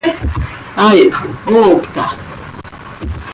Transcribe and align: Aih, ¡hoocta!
Aih, 0.87 1.11
¡hoocta! 1.45 2.03